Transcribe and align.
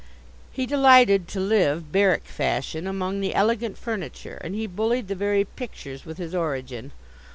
He 0.51 0.65
delighted 0.65 1.27
to 1.27 1.39
live, 1.39 1.91
barrack 1.91 2.23
fashion, 2.25 2.87
among 2.87 3.21
the 3.21 3.35
elegant 3.35 3.77
furniture, 3.77 4.39
and 4.43 4.55
he 4.55 4.65
bullied 4.65 5.09
the 5.09 5.13
very 5.13 5.45
pictures 5.45 6.07
with 6.07 6.17
his 6.17 6.33
origin. 6.33 6.91